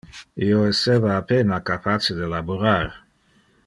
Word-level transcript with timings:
Io 0.45 0.61
esseva 0.69 1.11
a 1.17 1.19
pena 1.33 1.61
capace 1.69 2.19
de 2.23 2.33
laborar. 2.35 2.79